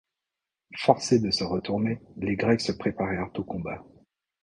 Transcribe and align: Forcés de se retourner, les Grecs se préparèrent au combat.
Forcés 0.79 1.19
de 1.19 1.29
se 1.29 1.43
retourner, 1.43 2.01
les 2.17 2.35
Grecs 2.35 2.61
se 2.61 2.71
préparèrent 2.71 3.29
au 3.37 3.43
combat. 3.43 3.85